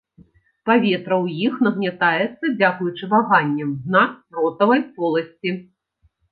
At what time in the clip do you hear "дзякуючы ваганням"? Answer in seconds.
2.57-3.79